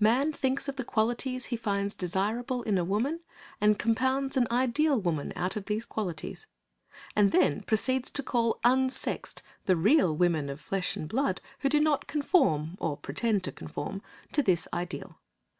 [0.00, 3.20] Man thinks of the qualities he finds desirable in a woman
[3.60, 6.48] and compounds an ideal woman out of these qualities,
[7.14, 11.78] and then proceeds to call "unsexed" the real women of flesh and blood who do
[11.78, 14.02] not conform or pretend to conform
[14.32, 15.20] to this ideal.